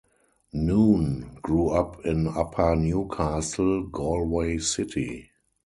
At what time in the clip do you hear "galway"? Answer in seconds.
3.83-4.57